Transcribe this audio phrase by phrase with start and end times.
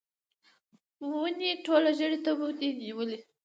[1.11, 3.17] ونې ټوله ژړۍ تبو دي نیولې